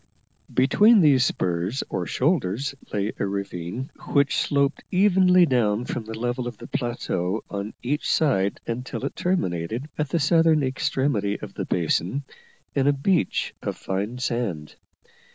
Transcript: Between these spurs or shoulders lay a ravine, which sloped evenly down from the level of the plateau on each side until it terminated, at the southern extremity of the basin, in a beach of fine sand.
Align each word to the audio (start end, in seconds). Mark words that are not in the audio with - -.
Between 0.51 1.01
these 1.01 1.23
spurs 1.23 1.83
or 1.87 2.07
shoulders 2.07 2.73
lay 2.91 3.13
a 3.19 3.25
ravine, 3.27 3.91
which 4.13 4.35
sloped 4.35 4.83
evenly 4.89 5.45
down 5.45 5.85
from 5.85 6.05
the 6.05 6.17
level 6.17 6.47
of 6.47 6.57
the 6.57 6.65
plateau 6.65 7.43
on 7.51 7.75
each 7.83 8.09
side 8.11 8.59
until 8.65 9.05
it 9.05 9.15
terminated, 9.15 9.89
at 9.99 10.09
the 10.09 10.19
southern 10.19 10.63
extremity 10.63 11.39
of 11.39 11.53
the 11.53 11.65
basin, 11.65 12.23
in 12.73 12.87
a 12.87 12.93
beach 12.93 13.53
of 13.61 13.77
fine 13.77 14.17
sand. 14.17 14.73